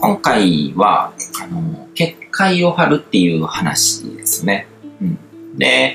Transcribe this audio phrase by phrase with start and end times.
[0.00, 4.66] 今回は、あの、結界を張るっていう話ですね。
[5.00, 5.58] うん。
[5.58, 5.94] で、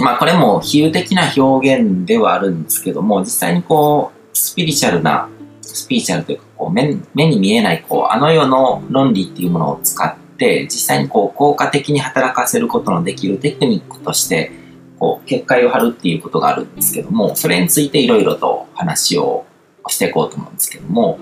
[0.00, 5.28] まあこれも比喩的な表現ではあるんですけども、実際にこう、スピリチュアルな、
[5.60, 14.50] スピリチュアルというか、こう目目に見えない、こう、あの世の論理っていうものを使って、実際にこう、効果的に働かせることのできるテクニックとして、
[14.98, 19.44] こう、結界を張るっていうことがあるんですけども、それについていろいろと話を
[19.88, 21.18] していこうと思うんですけども、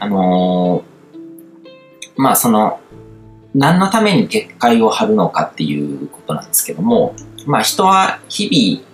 [0.00, 0.91] あのー、
[2.16, 2.80] まあその、
[3.54, 7.14] 何のために結界を張るのかっていうことなんですけども、
[7.46, 8.88] まあ人は日々、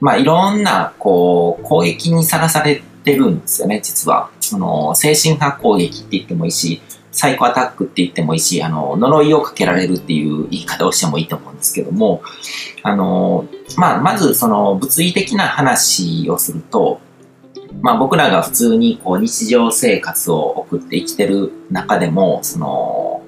[0.00, 4.30] まあいろんなこう攻撃にさらされてるんですよね、実は。
[4.40, 6.82] その精神派攻撃って言ってもいいし、
[7.12, 12.22] サイコアタックって言ってもいいし、あの、呪いをかけられるっていう言い方をしてもいいと思うんですけども、
[12.82, 13.46] あの、
[13.76, 17.00] まあ、まずその物理的な話をすると、
[17.80, 23.22] まあ僕らが普通にこう日常生活を送って生きてる中でも、その、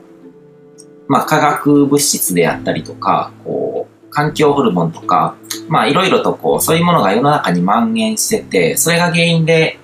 [1.08, 5.36] まあ化学物質であったりとか、こう、環境ホルモンとか、
[5.88, 9.78] いろいろとこう、そういうものが世の中に蔓延してて、それが原因で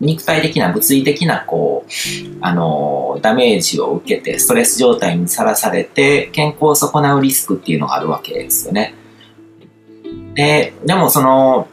[0.00, 1.90] 肉体的な物理的なこう、
[2.40, 8.94] あの、ダメージを受けて、ストレス状態にさらされて、健康を損なうリスクっていうのがあるわけですよね。
[10.34, 11.68] で、でもその、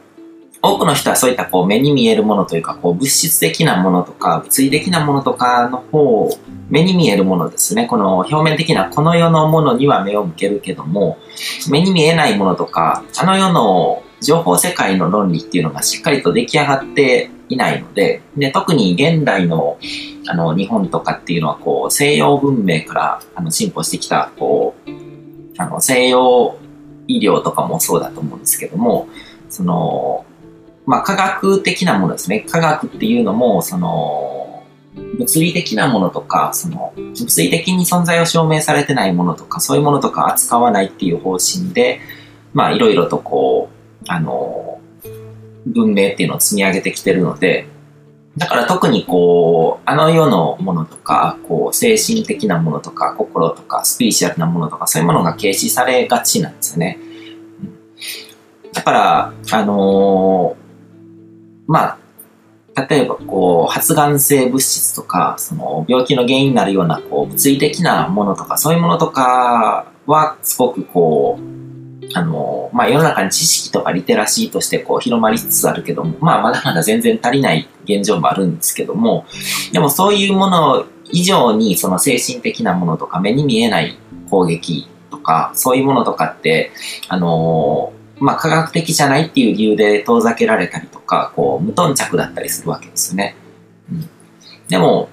[0.64, 6.30] 多くの人はそういったこう目に見えるものというか、こう物質的なものとか、物理的なものとかの方、
[6.70, 7.86] 目に見えるものですね。
[7.86, 11.18] この表面的なこの世のものには目を向けるけども、
[11.70, 19.78] 目に見えないものとか、あの世の情報世界の論理っていうのがしっかりと出来上がっていないので、で特に現代の
[20.26, 24.90] あの日本とかっていうのはこう西洋文明からあの進歩してきたこう
[25.58, 26.56] あの西洋
[27.06, 29.08] 医療とかもそうだと思うんですけども、
[29.50, 30.24] その
[30.86, 32.40] まあ、科学的なものですね。
[32.40, 34.62] 科学っていうのも、その、
[35.18, 42.00] 物理的なものとか、その、物理的に存在を証明されてないものとか、そういうものとか扱わないっていう方針で、
[42.52, 44.78] まあ、いろいろとこう、あの、
[45.66, 47.66] 文明っていうのを積み上げてきてるので、
[48.36, 56.98] だから特にこう、あの世のものとか、こう、精神的なものとか、心とか、スピリチュアルなものとか、そういうものが軽視されがちなんですよね。
[58.72, 60.63] だから、あのー
[61.66, 61.98] ま
[62.74, 71.54] あ、例えばこう発がん性物質とかその病気の原因になるようなこう物理的なものとかそういうものとかはすごくこう
[72.14, 79.24] あの、まあ、世の中に知識とかリテラシーとしてこう広まりつつあるけども、まあ、まだまだ全然足りない現状もあるんですけども、
[79.72, 83.96] でもそういうもの以上にその精神的なものとか目に見えない
[84.30, 86.72] 攻撃とか、そういうものとかって、
[87.08, 93.34] あのまあ、科学的じゃないっていう理由で遠ざけられたりとか、こう、無頓着だったりするわけですね。
[93.90, 94.08] うん、
[94.68, 95.08] でも、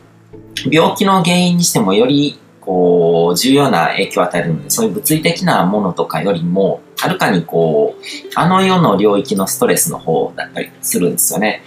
[0.69, 8.03] 病気の原因にしてもよりこう、重要な影響を与えるので、そういう物理的なものとかよりも、はるかにこう、
[8.35, 11.63] あの世の領域のストレスの方だったりするんですよね。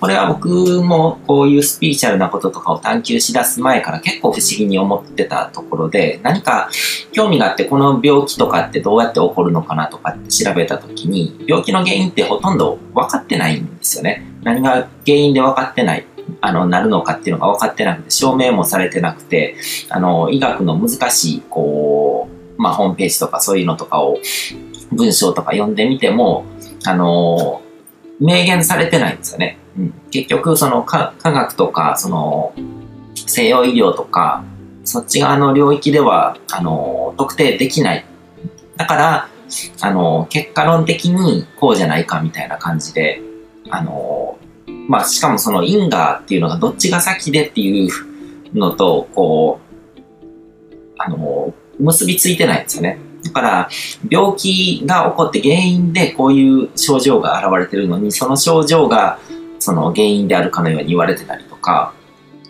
[0.00, 0.48] これは僕
[0.82, 6.70] もこういうスピリチュアルなこととかを探求しだす前から結構不思議に思ってたところで、何か
[7.12, 14.24] 興味があってこの病気とかってどうやって起こるのかなとかって調べた時に、病気の原因ってほとんど分かってないんですよね。
[14.42, 16.06] 何が原因で分かってない。
[16.40, 19.56] あの、なるのかっていうのが分かってなくて、証明もされてなくて、
[19.90, 24.18] あの、医学の難しい、こう、まあ、ホームページとかそういうのとかを、
[24.92, 26.44] 文章とか読んでみても、
[26.84, 27.62] あの、
[28.20, 29.58] 明言されてないんですよね。
[29.78, 32.52] うん、結局、その科学とか、その、
[33.14, 34.44] 西洋医療とか、
[34.84, 38.04] そっち側の領域では、あの、特定できない。
[38.76, 39.28] だから、
[39.80, 43.20] あの、結果論的にこうじゃないかみたいな感じで、
[43.70, 44.38] あの、
[44.88, 47.90] まあ、しかもその因果っていうのがどっちが先でっていう
[48.54, 50.00] のと、こう、
[50.98, 52.98] あの、結びついてないんですよね。
[53.28, 53.68] だから、
[54.10, 59.18] 病気が起こって原因でこういう症状が現れてるのに、その症状が
[59.58, 61.92] その原因であるかのように言われてたりとか、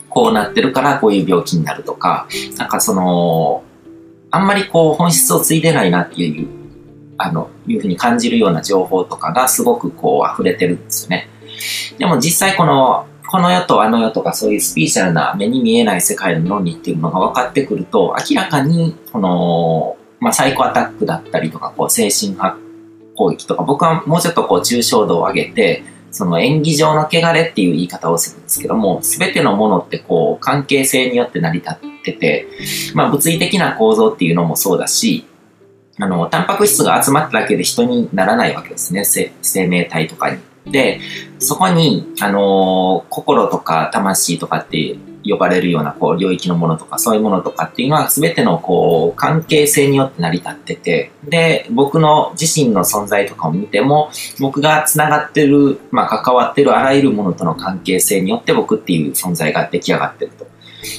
[0.08, 3.62] こうなってるからこういう病気になるとか、なんかその、
[4.30, 6.48] あんまりこう本質をついてないなっていう、
[7.16, 11.28] あの、いうふうに感じるような情報とかがすごくこう溢れてるんですよね。
[11.98, 22.58] でも実際この、この世とあの世とかそういうスピーチャルな目に見えない世界の論理っていうのが分かってくると、明らかに、この、まあ、サイコアタックだったりとか、こう、精神派
[23.14, 32.48] 攻撃とか、僕はもうちょっとこう、抽象度を上げて、その演技上の汚れっていう言い方をするんですけども、すべてのものってこう、関係性によって成り立ってて、
[32.94, 35.26] まあ、物理的な構造っていうのもそうだし、
[36.00, 39.04] あの、タンパク質が集まっただけで人にならないわけですね。
[39.04, 40.38] 生命体とかに。
[40.70, 41.00] で、
[41.38, 54.10] そこに、あのー、心とか魂とかってい呼ばれるようなこう領域のものとかそういうものとかっていうのは全てのこう関係性によって成り立っててで僕の自身の存在とかを見ても
[54.40, 60.46] 僕がつながってる、まあ、関わってるあらゆるものとの関係性によって僕っていう存在が出来上がってると。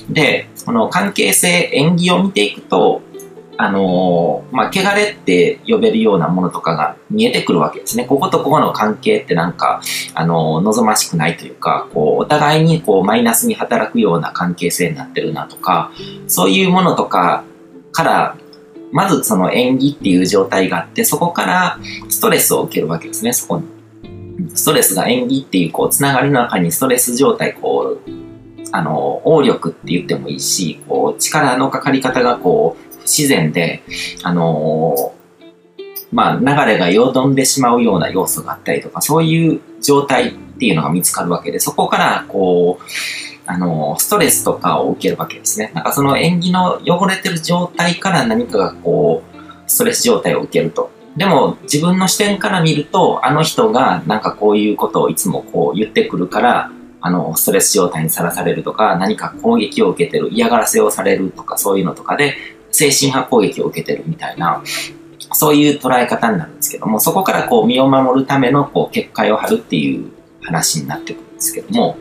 [0.09, 3.01] で、この関係性、縁起を見ていくと、
[3.61, 8.06] あのー、まあ、汚れって呼べるようなものとかが見えてくるわけですね。
[8.06, 9.81] こことここの関係ってなんか、
[10.13, 15.91] あのー、望ましくないというか、こう、お互いにこう、マイナスに働くような関係性になってるなとか、
[16.27, 17.44] そういうものとか
[17.91, 18.38] から、
[18.94, 23.65] まずその縁起っていう状態があって、そこからストレスを受けるわけですね、そこに。
[24.56, 28.09] ストレスが縁起っていう、こう、つながりの中にストレス状態、こう、
[28.71, 33.83] あの、応力って言ってもいいし、こう、力のかかり方がこう、自然で、
[34.23, 35.13] あの
[36.11, 42.83] まあ、流れがよどんでしまうような要素があったりとか、そういう状態っていうのが見つかるわけで、そこから、こう、
[43.45, 45.71] あの、ストレスとかを受けるわけですね。
[45.73, 50.91] なんかその縁起の汚れてる状態から何かがこう、ストレス状態を受けると。
[51.17, 56.71] でも自分の視点から見ると、あの人がなんかこういうことをいつもこう言ってくるから、
[57.01, 62.35] あの、ストレス状態にさらされるとか、何か攻撃を受けてる、嫌がらせをされるとか、そういうのとかで、
[62.71, 64.63] 精神派攻撃を受けてるみたいな、
[65.33, 70.12] そういう捉え方になるんですけども、そこからこう身を守るためのこう結界を張るっていう
[70.42, 71.98] 話になってくるんですけども、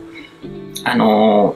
[0.83, 1.55] あの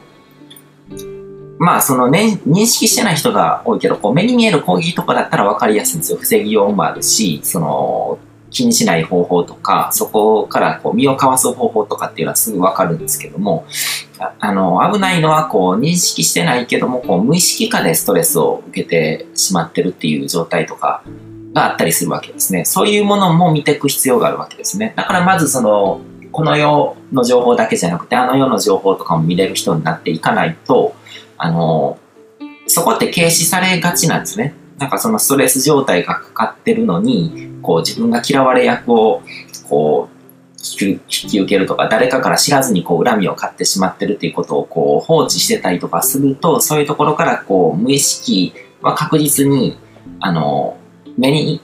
[0.90, 6.18] ー、まあその、ね、認識してない人が多いけど、こう目に見える攻撃とかだったら分かりやすいんですよ。
[6.20, 8.20] 防ぎようもあるし、その、
[8.54, 13.66] 気にしない方法とか、そこからこう身をかわす方法とかっていうのはすぐわかるんですけども、
[14.40, 21.04] あの、危ないのはこう認識してないけども、こう無意識化でストレスを受けてしまってるっていう状態とか
[21.54, 22.64] があったりするわけですね。
[22.64, 24.94] そういうものも見ていく必要があるわけですね。
[24.96, 26.02] だからまずその、
[26.32, 30.96] この世の情報だけじゃなくて、あの世の情報とかも見れる人になっていかないと、
[31.38, 31.98] あの、
[32.68, 34.56] そこって軽視されがちなんですね。
[34.78, 39.24] なんかそのストレス状態がかかってるのに、こう自分が嫌われ役を
[39.68, 40.14] こう
[40.64, 49.78] 引き受けるとか、誰かから知らずにこう恨みを買ってしまってるっていうことをこう放置してたりとかすると、そういうところからこう無意識は確実に、
[50.20, 50.78] あの、
[51.18, 51.62] 目に、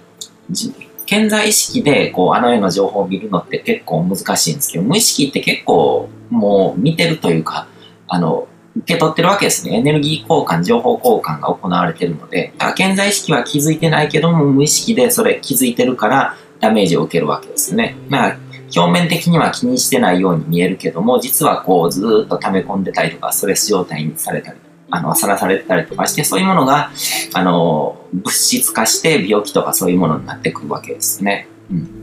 [1.06, 7.68] 健在意識でこうあの世の情報を見るのって結構難しいんですけど、無意識って結構もう見てるというか、
[8.08, 8.48] あの、
[8.80, 9.78] 受け取ってるわけですね。
[9.78, 17.96] エネルギー交換、情報交換が行われてるので、だから健在意識は気づいてないけども、無意識でそれ気づいてるからダメージを受けるわけですね。
[18.10, 18.38] まあ、
[18.76, 24.60] 表面的には気にしてないように見えるけども、実はこうずっと溜め込んでたりとか、ストレス状態にされたり、
[24.92, 26.92] あの、さらされてたりとかして、そういうものが、
[27.34, 31.48] あの、物質化して病気とかそういうものになってくるわけですね。
[31.72, 31.99] うん。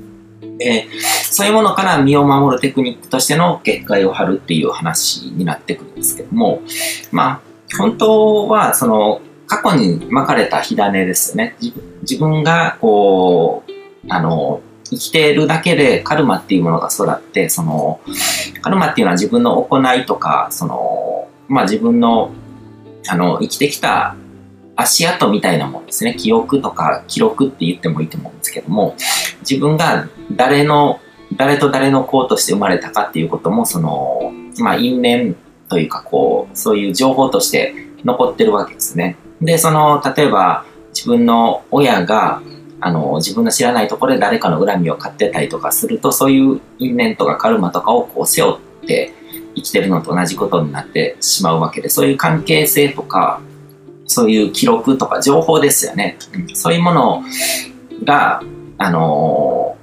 [0.59, 0.89] で、
[1.31, 6.63] そういうものから身を守るテクニックとしての結界を張るっていう話になってくるんですけども、
[7.13, 7.41] まあ、
[7.77, 11.57] 本当は、その、過去に巻かれた火種ですね。
[12.03, 13.73] 自分が、こう、
[14.09, 14.61] あの、
[14.91, 18.01] 生きているだけでカルマっていうものが育って、その、
[18.63, 22.31] カルマっていうのは自分の行いとか、その、まあ自分の、
[23.09, 24.17] あの、生きてきた
[24.77, 26.15] 足跡みたいなものですね。
[26.15, 28.95] 記憶とか記録って言ってもいいと思うんですけども、
[29.49, 31.01] 自分が誰の、
[31.37, 35.37] 誰と誰の子として生まれたかっていうことも、その、まあ因縁
[35.69, 37.75] というかこう、そういう情報として
[38.05, 39.17] 残ってるわけですね。
[39.41, 42.41] で、その、例えば自分の親が、
[42.81, 49.13] あの、自分の知らないところで誰かの恨みを買ってたりとかすると、そういう因縁とかカルマとかをこう背負って
[49.55, 53.41] 生きてるのと同じことになってしまうわけで、そういう関係性とか、
[54.07, 56.17] そういう記録とか情報ですよね。
[56.55, 57.23] そういうもの
[58.05, 58.43] が、
[58.79, 59.77] あの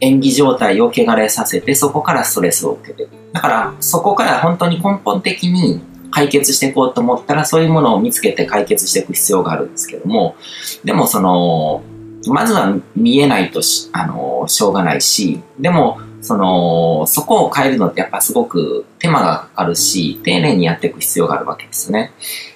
[0.00, 3.08] ー、演技状態を汚れさせて、そこからストレスを受けて。
[3.32, 10.36] だから、そこから本当に根本的に解決していこうと思ったら、そういうものを見つけて解決していく必要があるんですけども、
[10.84, 11.82] でもその、
[12.26, 22.12] まずは見えないとし、あのー、しょうがないし、でも、その、そこを変えるのってやっぱすごく手間がかかるし、丁寧にやっていく必要があるわけですね。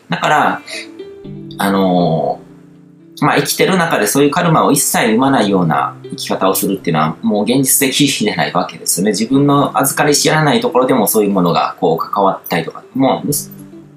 [0.08, 0.62] だから、
[1.58, 2.47] あのー、
[3.20, 9.10] まあ、生きてる中でそういうカルマを一切生まないような生き方をするっていうのはもう現実的じゃないわけですよね。
[9.10, 13.32] 自分の預かり知らないところでもそういうものがこう関わったりとか、もう、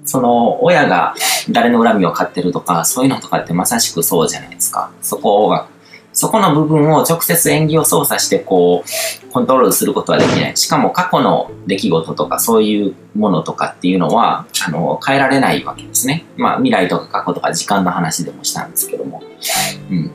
[0.04, 1.14] その親が
[1.50, 4.90] 誰の恨みを買ってるとか、そういうのとかってまさしくそうじゃないですか。
[5.00, 5.68] そこが
[6.12, 10.56] そこの部分を直接演技を操作してこう、コントロールすることはできない。
[10.56, 16.24] しかも過去の出来事とかそういうものとかっていうのは、あの、変えられないわけですね。
[16.36, 19.22] まあ未来とか過去とか時間の話でもしたんですけども。
[19.90, 20.10] うん。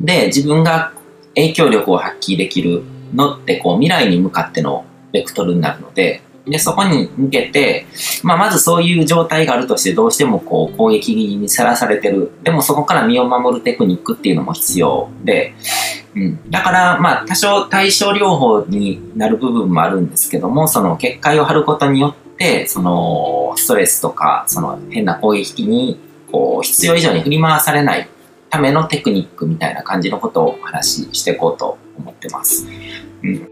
[0.00, 0.92] で、自分が
[1.34, 2.82] 影響力を発揮できる
[3.14, 7.86] のってこう未来に向かってのベクトルになるので、で、そこに向けて、
[8.22, 12.32] まあ、まずそういう状態があるとしてどうしてもこう攻撃にさらされてる。
[12.42, 15.54] でもそこから身を守るテクニックっていうのも必要で、
[16.14, 16.50] うん。
[16.50, 26.00] だから、まあ、多少対症療法になる部分もあるんですけども、その結界を張ることによって、そのストレスとか、その変な攻撃に
[26.32, 28.08] こう必要以上に振り回されない
[28.50, 32.66] ためのテクニックみたいな感じのことをお話ししていこうと思ってます。
[33.22, 33.51] うん